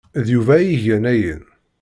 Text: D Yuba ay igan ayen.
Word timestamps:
D 0.25 0.27
Yuba 0.33 0.53
ay 0.57 0.67
igan 0.75 1.05
ayen. 1.13 1.43